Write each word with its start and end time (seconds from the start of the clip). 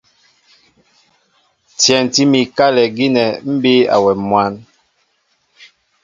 Tyɛntí 1.79 2.21
mi 2.31 2.41
kálɛ 2.57 2.83
gínɛ́ 2.95 3.27
mbí 3.53 3.73
awɛm 3.95 4.19
mwǎn. 4.29 4.53